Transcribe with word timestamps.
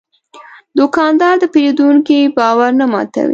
دوکاندار 0.77 1.35
د 1.39 1.45
پېرودونکي 1.53 2.19
باور 2.37 2.71
نه 2.79 2.85
ماتوي. 2.91 3.29